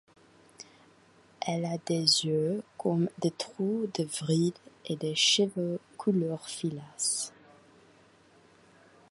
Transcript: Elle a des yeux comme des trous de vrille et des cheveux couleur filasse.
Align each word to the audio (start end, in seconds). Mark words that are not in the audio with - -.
Elle 1.45 1.63
a 1.63 1.77
des 1.77 2.25
yeux 2.25 2.63
comme 2.75 3.07
des 3.19 3.29
trous 3.29 3.87
de 3.93 4.03
vrille 4.03 4.55
et 4.87 4.95
des 4.95 5.13
cheveux 5.13 5.79
couleur 5.95 6.43
filasse. 6.49 7.31